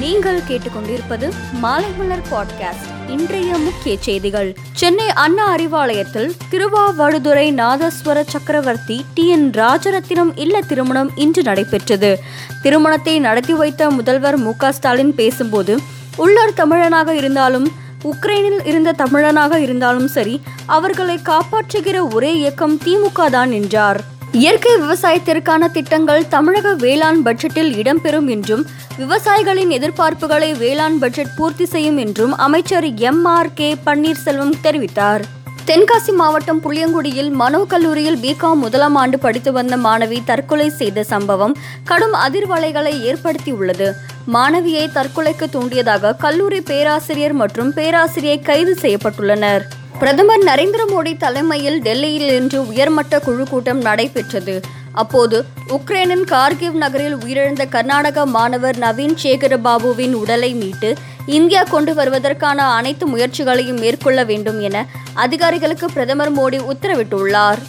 [0.00, 3.10] நீங்கள் கேட்டுக்கொண்டிருப்பது மாலைமலர் பாட்காஸ்ட்.
[3.10, 4.56] இன்றைய முக்கிய செய்திகள்.
[4.72, 12.18] சென்னை அண்ணா அறிவாலயத்தில் திருவாவடுதுறை நாதஸ்வர சக்கரவர்த்தி டி என் ராஜரத்தினம் இல்ல திருமணம் இன்று நடைபெற்றது.
[12.62, 15.78] திருமணத்தை நடத்தி வைத்த முதல்வர் மு க ஸ்டாலின் பேசும்போது
[16.16, 17.72] உள்ளூர் தமிழனாக இருந்தாலும்
[18.04, 24.14] உக்ரைனில் இருந்த தமிழனாக இருந்தாலும் சரி அவர்களை காப்பாற்றுகிற ஒரே இயக்கம் திமுக தான் என்றார்.
[24.32, 28.66] இயற்கை விவசாயத்திற்கான திட்டங்கள் தமிழக வேளாண் பட்ஜெட்டில் இடம்பெறும் என்றும்
[28.98, 35.20] விவசாயிகளின் எதிர்பார்ப்புகளை வேளாண் பட்ஜெட் பூர்த்தி செய்யும் என்றும் அமைச்சர் எம் ஆர் கே பன்னீர்செல்வம் தெரிவித்தார்.
[35.66, 42.12] தென்காசி மாவட்டம் புளியங்குடியில் மனோ கல்லூரியில் பிகாம் முதலாம் ஆண்டு படித்து வந்த மாணவி தற்கொலை செய்த சம்பவம் கடும்
[42.12, 43.92] அதிர்வலைகளை ஏற்படுத்தியுள்ளது.
[44.32, 49.60] மாணவியை தற்கொலைக்கு தூண்டியதாக கல்லூரி பேராசிரியர் மற்றும் பேராசிரியை கைது செய்யப்பட்டுள்ளனர்.
[50.00, 54.60] பிரதமர் நரேந்திர மோடி தலைமையில் டெல்லியில் இன்று உயர்மட்ட குழு கூட்டம் நடைபெற்றது.
[54.92, 60.94] அப்போது உக்ரைனின் கார்கிவ் நகரில் உயிரிழந்த கர்நாடக மாணவர் நவீன் சேகரபாபுவின் உடலை மீட்டு
[61.26, 67.62] இந்தியா கொண்டு வருவதற்கான அனைத்து முயற்சிகளையும் மேற்கொள்ள வேண்டும் என அதிகாரிகளுக்கு பிரதமர் மோடி உத்தரவிட்டுள்ளார்.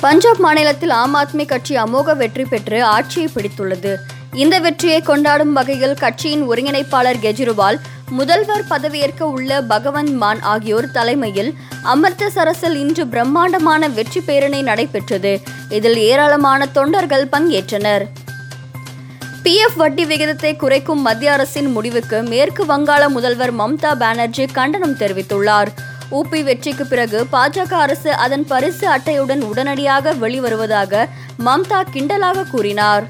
[0.00, 3.94] பஞ்சாப் மாநிலத்தில் ஆம் ஆத்மி கட்சி அமோக வெற்றி பெற்று ஆட்சியை பிடித்துள்ளது.
[4.32, 7.78] இந்த வெற்றியை கொண்டாடும் வகையில் கட்சியின் ஒருங்கிணைப்பாளர் கெஜ்ரிவால்
[8.18, 11.48] முதல்வர் பதவியேற்க உள்ள பகவந்த் மான் ஆகியோர் தலைமையில்
[11.92, 15.32] அமிர்தசரஸில் இன்று பிரம்மாண்டமான வெற்றி பேரணி நடைபெற்றது.
[15.76, 18.04] இதில் ஏராளமான தொண்டர்கள் பங்கேற்றனர்.
[19.44, 25.72] பிஎஃப் வட்டி விகிதத்தை குறைக்கும் மத்திய அரசின் முடிவுக்கு மேற்கு வங்காள முதல்வர் மம்தா பானர்ஜி கண்டனம் தெரிவித்துள்ளார்.
[26.18, 31.04] ஊபி வெற்றிக்கு பிறகு பாஜக அரசு அதன் பரிசு அட்டையுடன் உடனடியாக வெளிவருவதாக
[31.46, 33.06] மம்தா கிண்டலாக கூறினார்.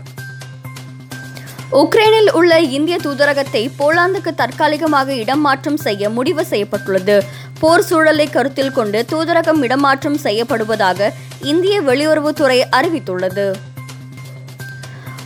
[1.72, 7.24] உக்ரைனில் உள்ள இந்திய தூதரகத்தை போலாந்துக்கு தற்காலிகமாக இடமாற்றம் செய்ய முடிவு செய்யப்பட்டுள்ளது.
[7.60, 13.54] போர் சூழலை கருத்தில் கொண்டு தூதரகம் இடமாற்றம் செய்யப்படுவதாக இந்திய வெளியுறவுத்துறை அறிவித்துள்ளது.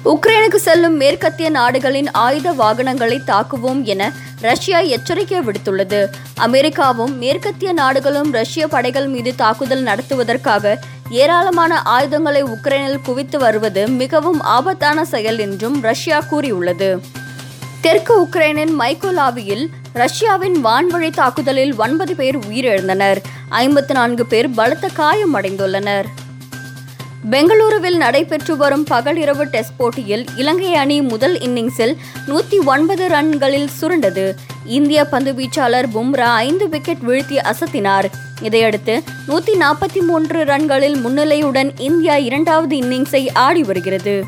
[0.05, 6.07] உக்ரைனுக்கு செல்லும் மேற்கத்திய நாடுகளின் ஆயுத வாகனங்களை தாக்குவோம் என ரஷ்யா எச்சரிக்கை விடுத்துள்ளது.
[6.35, 10.79] அமெரிக்காவும் மேற்கத்திய நாடுகளும் ரஷ்ய படைகள் மீது தாக்குதல் நடத்துவதற்காக
[11.11, 17.01] ஏராளமான ஆயுதங்களை உக்ரைனில் குவித்து வருவது மிகவும் ஆபத்தான செயல் என்றும் ரஷ்யா கூறியுள்ளது.
[17.81, 23.17] தெற்கு உக்ரைனின் மைக்கோலாவியில் ரஷ்யாவின் வான்வழி தாக்குதலில் ஒன்பது பேர் உயிரிழந்தனர்.
[23.51, 26.05] ஐம்பத்தி நான்கு பேர் பலத்த காயமடைந்துள்ளனர்.
[27.25, 31.97] பெங்களூருவில் நடைபெற்று வரும் பகலிரவு டெஸ்ட் போட்டியில் இலங்கை அணி முதல் இன்னிங்ஸில்
[32.27, 34.35] நூற்றி ஒன்பது ரன்களில் சுருண்டது.
[34.65, 38.05] இந்திய பந்து வீச்சாளர் பும்ரா ஐந்து விக்கெட் வீழ்த்தி அசத்தினார்.
[38.43, 44.25] இதையடுத்து நூற்றி நாற்பத்தி மூன்று ரன்களில் முன்னிலையுடன் இந்தியா இரண்டாவது இன்னிங்ஸை ஆடி வருகிறது.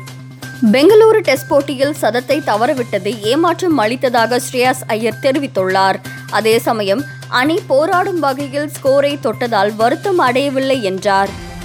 [0.71, 5.95] பெங்களூரு டெஸ்ட் போட்டியில் சதத்தை தவறவிட்டது ஏமாற்றம் அளித்ததாக ஸ்ரேயாஸ் ஐயர் தெரிவித்துள்ளார்.
[6.29, 11.40] அதே சமயம் அணி போராடும் வகையில் ஸ்கோரை தொட்டதால் வருத்தம் அடையவில்லை என்றார்.